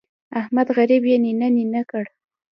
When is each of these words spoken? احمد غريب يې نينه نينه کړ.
احمد 0.39 0.67
غريب 0.77 1.03
يې 1.11 1.17
نينه 1.23 1.47
نينه 1.55 1.81
کړ. 1.89 2.05